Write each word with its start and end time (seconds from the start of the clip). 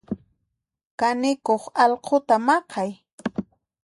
Kanikuq 0.99 1.63
alquta 1.83 2.35
maqay. 2.47 2.89